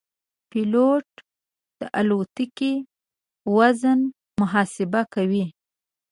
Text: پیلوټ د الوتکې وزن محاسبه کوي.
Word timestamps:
پیلوټ 0.49 1.07
د 1.79 1.81
الوتکې 1.99 2.73
وزن 3.57 3.99
محاسبه 4.39 5.01
کوي. 5.13 5.45